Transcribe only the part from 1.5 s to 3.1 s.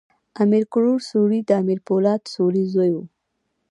امیر پولاد سوري زوی ؤ.